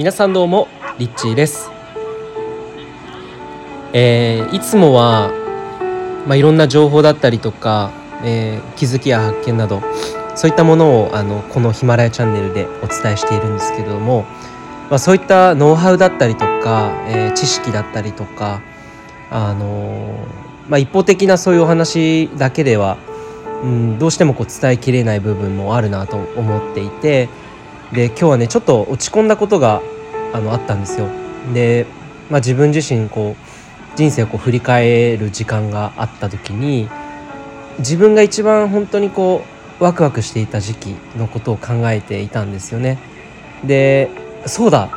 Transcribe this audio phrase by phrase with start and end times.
[0.00, 0.66] 皆さんどうも
[0.98, 1.70] リッチーです。
[3.92, 5.30] えー、いつもは、
[6.26, 7.90] まあ、いろんな情報だったりとか、
[8.24, 9.82] えー、気づきや発見など
[10.36, 14.22] そういったものをあのこのヒマラヤチャンネルでお伝えしているんですけれども、
[14.88, 18.62] まあ、そういったノウハウだったりとか、えー、知識だったりとか、
[19.30, 20.26] あの
[20.70, 22.96] まあ、一方的なそういうお話だけでは、
[23.62, 27.28] うん、どうしてもこう伝えきれない部分もあるなと思っていて
[27.92, 29.82] で今日はねちょっと落ち込んだことが
[30.32, 31.08] あのあったんですよ。
[31.54, 31.86] で、
[32.30, 36.88] まあ、自分自身こう人生をこう振り返る時間があった時に
[37.78, 39.44] 自分が一番本当にこ
[39.80, 42.98] うワクワクしていた時期のことを考えていたんですよね。
[43.64, 44.10] で
[44.46, 44.90] そうだ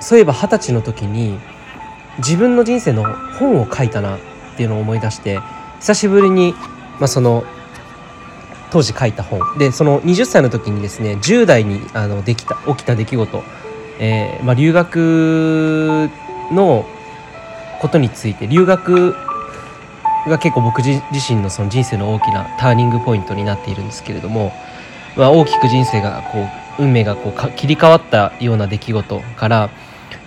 [0.00, 1.38] そういえば二十歳の時に
[2.18, 3.04] 自分の人生の
[3.38, 4.20] 本を書いたなっ
[4.56, 5.40] ていうのを思い出して
[5.80, 6.54] 久しぶりに、
[6.98, 7.44] まあ、その
[8.70, 13.42] 当時書いた本でその20歳の時にですね10代にあのできた起きた出来事、
[14.00, 16.10] えーまあ、留学
[16.50, 16.86] の
[17.80, 19.14] ことについて留学
[20.26, 24.52] が結構僕自身のその人生の大きなターニングポイントになっているんですけれども、
[25.16, 26.48] まあ、大きく人生がこ
[26.78, 29.70] う運命がこう切り替わったような出来事から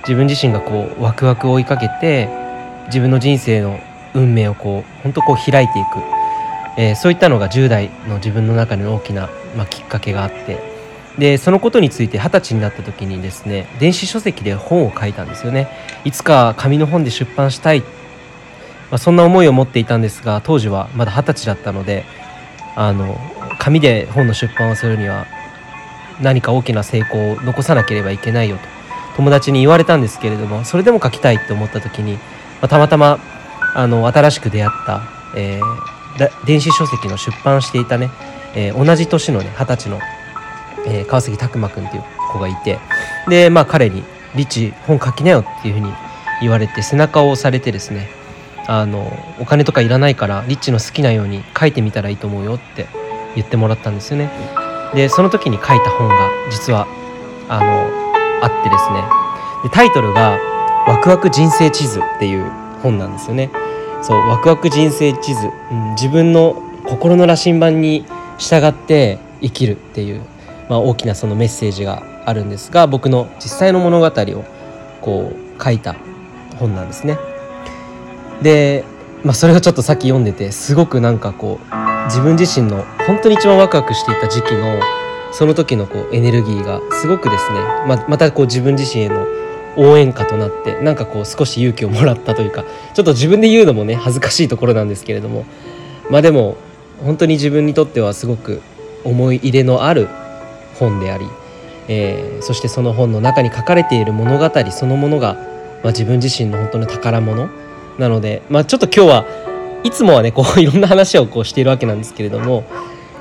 [0.02, 2.30] 自分自身がこうワクワクを追いかけて
[2.87, 3.80] 自分の人生の
[4.13, 6.23] 運命をこう本当こう開いていく。
[6.75, 10.72] えー、そういったのが10代の自分の中での大きな、まあ、きっかけがあって
[11.17, 15.67] でそのことについて二十歳になった時にですね電子書籍で本を書いたんですよね。
[16.05, 17.86] いつか紙の本で出版したい、ま
[18.92, 22.03] あ、そんな思いを持っていたんですが当時はまだ二十歳だったので
[22.75, 23.20] あの
[23.59, 25.28] 紙で本の出版をするには
[26.22, 28.64] 何か大きな成功を残さなければいけないよと。
[29.16, 32.20] 友達に言われたんですけれどもそれでも書きたいって思った時に、ま
[32.64, 33.20] あ、たまたま
[33.75, 35.03] あの新しく出会った、
[35.36, 35.94] えー
[36.45, 38.11] 電子書籍の出版していたね、
[38.55, 40.00] えー、同じ年のね二十歳の、
[40.86, 42.80] えー、川崎拓磨君っていう子がいて
[43.28, 44.03] でまあ彼に
[44.36, 45.92] 「リッチ本書きなよ」っていうふうに
[46.42, 48.09] 言われて背中を押されてですね
[48.67, 52.88] あのお金とかいらないからリッチの好きなように書いてみたらいいと思うよって
[53.36, 54.30] 言ってもらったんですよね。
[54.93, 56.16] でその時に書いた本が
[56.52, 56.88] 実は
[57.49, 57.88] あの
[58.42, 59.04] あってですね
[59.64, 60.38] でタイトルが
[60.88, 62.45] 「ワクワク人生地図」っていう
[62.82, 63.49] 本なんですよね。
[64.02, 68.05] そうワクワク人生地図、うん、自分の心の羅針盤に
[68.38, 70.22] 従って生きるっていう、
[70.69, 74.45] まあ、大きなそのメッセージがあるんですが僕の実際の物語を
[75.01, 75.95] こう書いた
[76.57, 77.17] 本なんですね。
[78.41, 78.83] で、
[79.23, 84.79] まあ、それがちょっとさっき読んでてすごくなんかこう自分自身の本当に一番ワクワクしていた時期の
[85.31, 89.25] その時のこうエネルギーがすごくですねままたこう自分自身への
[89.75, 92.63] 応援歌となってなんかこう少し勇気をもらったというか
[92.93, 95.45] ちょっと自分で言うのもね恥ずかしいところなんですけれども
[96.09, 96.57] まあでも
[97.03, 98.61] 本当に自分にとってはすごく
[99.03, 100.07] 思い入れのある
[100.76, 101.26] 本であり、
[101.88, 105.34] えー、そしてその本の中に書かれている物語そのものが、
[105.84, 107.50] まあ、自分自身の本当の宝物
[107.98, 109.26] なので、まあ、ちょっと今日は
[109.84, 112.64] いつもはねこう いろんな話をこうしているわけなんですけれども、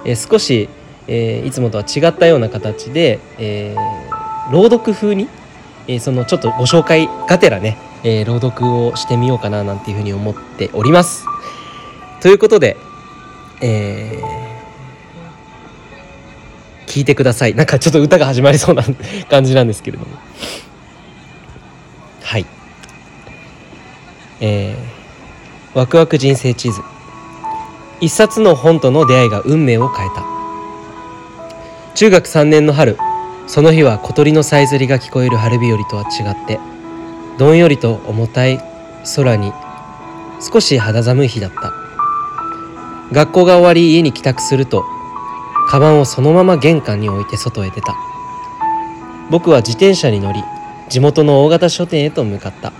[0.05, 0.69] えー、少し、
[1.09, 5.29] えー、いつもとは違ったような形で、えー、朗読風に
[5.89, 11.27] えー、そのちょっとご紹介がてらね、えー、朗読をしてみようかななんていうふうに思っております。
[12.21, 12.77] ということで、
[13.61, 14.52] えー、
[16.93, 17.55] 聞いてください。
[17.55, 18.83] なんかちょっと歌が始まりそうな
[19.31, 20.11] 感じなんですけれども。
[22.23, 22.47] はい。
[24.41, 26.83] えー、ワクワク人生地図。
[28.01, 30.25] 一冊の本との出会いが運命を変えた。
[31.95, 32.99] 中学3年の春、
[33.47, 36.61] その日は小鳥のさえずりが聞こえる春日和とは違って
[37.39, 38.61] どんよりと重たい
[39.17, 39.53] 空に
[40.41, 41.73] 少し肌寒い日だった
[43.13, 44.85] 学校が終わり家に帰宅すると
[45.69, 47.97] カバンをそのまま玄関に置いて外へ出た。
[49.31, 50.43] 僕は自転車に乗り
[50.89, 52.73] 地元の大型書店へと向かった。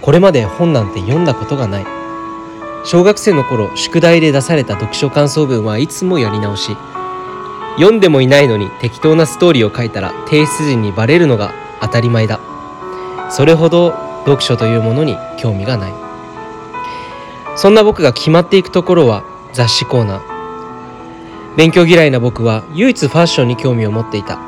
[0.00, 1.86] これまで本なんて読んだことがない。
[2.84, 6.76] 小学生の頃宿題で出された読書感想文はいつもやり直し。
[7.76, 12.38] 読んでもいないのに適当なストーリーを書いたら提出時にバレるのが当たり前だ。
[13.30, 13.92] それほど
[14.24, 15.92] 読書というものに興味がない。
[17.56, 20.33] そんな僕が決まっていくところは雑誌コーナー。
[21.56, 24.38] 勉強嫌いな僕は唯一ファッションに興味を持っていた。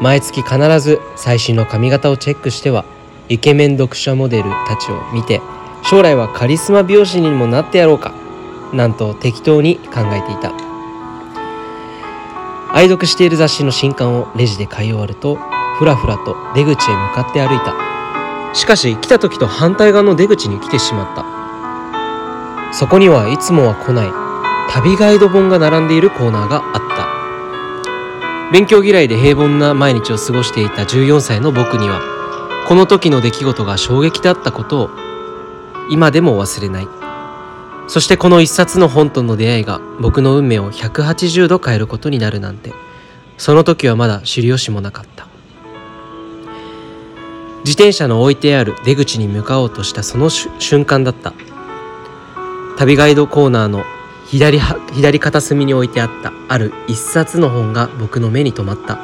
[0.00, 2.84] 毎月必ず最新の髪型をチェックしては
[3.28, 5.42] イケメン読者モデルたちを見て
[5.84, 8.14] 将来はカリスマ美容師にもなってやろうか
[8.72, 10.52] なんと適当に考えていた。
[12.72, 15.36] 愛読している雑誌の新刊をレジで買い終わると
[15.78, 17.74] ふらふらと出口へ向かって歩いた。
[18.54, 22.72] しかし来た時と反対側の出口に来てしまった。
[22.72, 24.29] そこにはいつもは来ない。
[24.72, 28.52] 旅ガイド本が並んでいるコーナーがあった。
[28.52, 32.00] 勉強嫌いで平凡な毎日を過ごしていた14歳の僕には
[32.68, 34.90] この時の出来事が衝撃だったことを
[35.90, 36.88] 今でも忘れない。
[37.88, 42.72] そしてこの一冊の本との出会いが僕の運命を180度変えることになるなんて
[43.38, 45.26] その時はまだ知る由もなかった。
[47.64, 51.32] 自転車の置いてある出口に向かおうとしたその瞬間だった。
[52.78, 53.84] 旅ガイドコーナーの
[54.30, 58.96] 左左片隅に置いてあったある一冊の本が僕の目に留まった。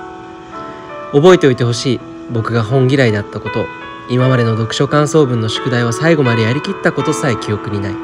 [1.10, 2.00] 覚えておいてほしい
[2.30, 3.66] 僕が本嫌いだったこと。
[4.08, 7.94] 今までの読書感想文の宿題を最後までやりきったことさえ記憶にない。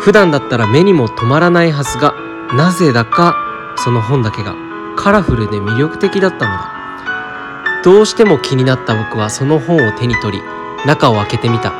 [0.00, 2.14] 普段だったら目にも留まらないはずが
[2.54, 3.36] なぜだか
[3.76, 4.54] その本だけが
[4.96, 7.82] カラフルで魅力的だったのだ。
[7.84, 10.42] どうしても気になった僕はその本を手に取り
[10.86, 11.74] 中を開けてみた。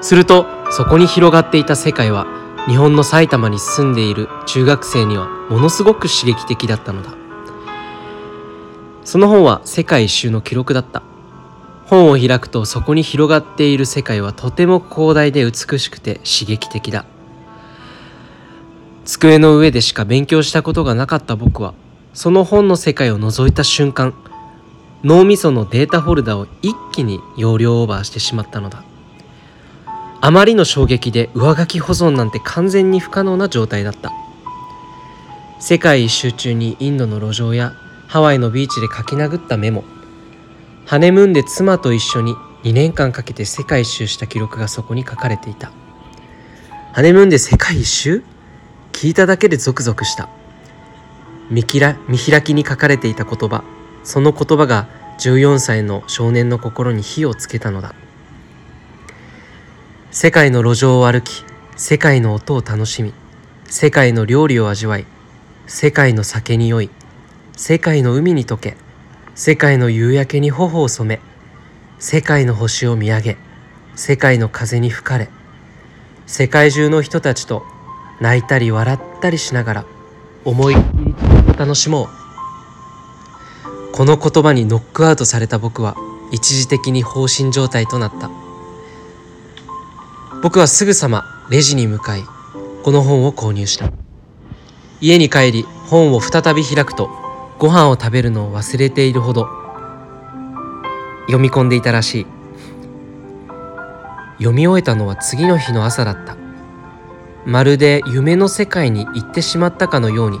[0.00, 2.26] するとそこに広がっていた世界は
[2.66, 7.14] 日本の埼玉に住んでいる中学生にはものすごく刺激的だったのだ。
[9.04, 11.02] その本は世界一周の記録だった。
[11.84, 17.04] 本を開くとそこに広がっている世界はとても広大で美しくて刺激的だ。
[19.04, 21.74] 机の上でしか勉強したことがなかった僕は
[22.14, 24.14] その本の世界を覗いた瞬間
[25.02, 28.82] 脳みそのデータフォルダを一気に容量オーバーしてしまったのだ。
[30.26, 34.10] あまりの衝撃で上書き保存なんて完全に不可能な状態だった。
[35.60, 37.74] 世界一周中にインドの路上や
[38.08, 39.84] ハワイのビーチで書き殴ったメモ。
[40.86, 42.32] ハネムーンで妻と一緒に
[42.62, 45.70] 2年間かけて世界一周した記録がそこに書かれていた。
[46.94, 48.24] ハネムーンで世界一周？
[48.92, 50.30] 聞いただけでゾクゾクした。
[51.50, 51.98] 見開
[52.42, 53.62] きに書かれていた言葉。
[54.04, 54.88] その言葉が
[55.18, 57.94] 14歳の少年の心に火をつけたのだ。
[60.16, 61.44] 世界の路上を歩き
[61.74, 63.12] 世界の音を楽しみ
[63.64, 65.06] 世界の料理を味わい
[65.66, 66.90] 世界の酒に酔い
[67.56, 68.76] 世界の海に溶け
[69.34, 71.20] 世界の夕焼けに頬を染め
[71.98, 73.36] 世界の星を見上げ
[73.96, 75.30] 世界の風に吹かれ
[76.26, 77.64] 世界中の人たちと
[78.20, 79.84] 泣いたり笑ったりしながら
[80.44, 82.08] 思いっきり楽しもう。
[83.92, 85.96] この言葉にノックアウトされた僕は
[86.30, 88.43] 一時的に放心状態となった。
[90.44, 92.20] 僕はすぐさまレジに向かい
[92.82, 93.90] この本を購入した。
[95.00, 97.08] 家に帰り本を再び開くと
[97.58, 99.48] ご飯を食べるのを忘れているほど
[101.28, 102.26] 読み込んでいたらしい。
[104.36, 106.36] 読み終えたのは次の日の朝だった。
[107.46, 110.36] まるで夢の世界に行ってしまったかのように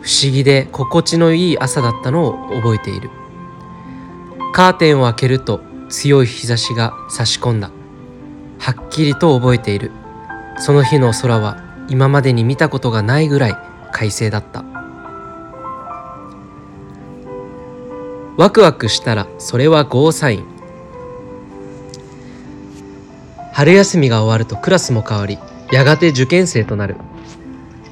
[0.00, 3.10] 不思議で心地のいい朝だったのを覚えている。
[4.54, 5.60] カーテンを開けると
[5.90, 7.70] 強い日差しが差し込んだ。
[8.66, 9.92] はっきりと覚えている。
[10.58, 13.56] その日の空は今までに見たことがないぐらい
[13.92, 14.64] 快晴だった。
[18.36, 20.44] ワクワクしたらそれはゴーサイン。
[23.52, 25.38] 春休みが終わるとクラスも変わり
[25.70, 26.96] やがて受験生となる。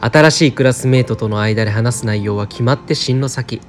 [0.00, 3.60] 新しいクラスメートとの間で話す内容は決まって進路先。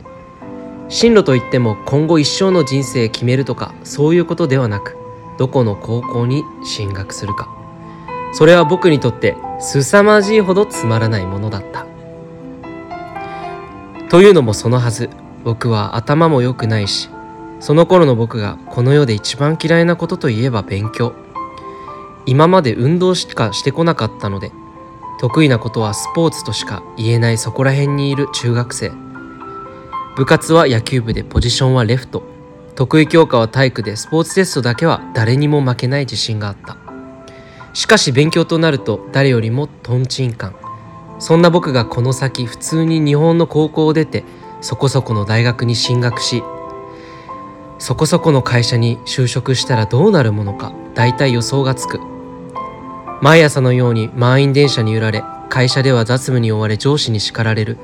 [0.89, 5.04] 進路といっても今後一生の人生決めるとかそういうことではなく
[5.37, 7.49] どこの高校に進学するか。
[8.33, 11.85] それは僕にとって凄まじいほどつまらないものだった。
[14.09, 15.09] というのもそのはず。
[15.45, 17.07] 僕は頭も良くないし
[17.59, 21.13] その頃の僕がこの世で一番嫌いなことといえば勉強。
[22.25, 24.51] 今まで運動しかしてこなかったので
[25.19, 28.91] 得意なことはスポーツとしか言えないそこら辺にいる中学生。
[30.15, 32.34] 部活は野球部でポジションはレフト。
[32.75, 36.77] 得意教科は体育でスポーツテストだけは誰にも負けない自信があった。
[37.73, 40.55] しかし勉強となると誰よりもトンチンカン。
[41.19, 44.25] そんな僕がこの先普通に日本の高校を出て
[44.59, 46.43] そこそこの大学に進学し
[47.79, 52.01] そこそこの会社に就職したらどうなるものか大体予想がつく。
[53.21, 57.77] 毎朝のように満員電車に揺られ会社では雑務に追われ上司に叱られる。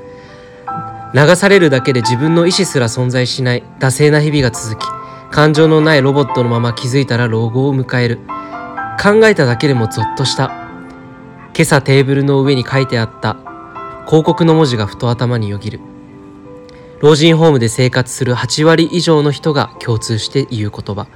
[1.14, 4.84] 流されるだけで自分の意志すら存在しない惰性な日々が続き
[5.32, 8.18] 感情のないロボットのまま気づいたら老後を迎える。
[9.02, 10.48] 考えただけでもゾッとした。
[11.54, 13.38] 今朝テーブルの上に書いてあった。
[14.04, 15.80] 広告の文字がふと頭によぎる。
[17.00, 21.06] 老人ホームで生活する8割以上の人が共通して言う言葉。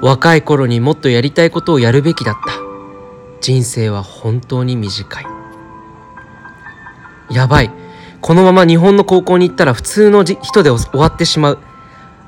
[0.00, 2.52] 若い頃にもっとやりたいことをやるべきだった。
[3.42, 5.26] 人生は本当に短い。
[7.30, 7.70] やばい。
[8.20, 11.58] このまま日本の高校に行ったら普通の人で終わってしまう。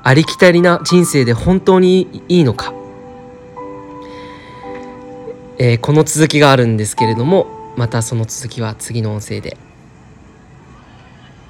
[0.03, 2.73] ありきたりな人生で本当にいいのか、
[5.59, 9.57] えー、この続きがあるんですけれどもまたその続きは次の音声で。